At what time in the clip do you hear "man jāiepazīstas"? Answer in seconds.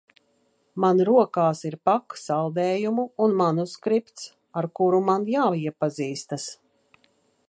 5.11-6.49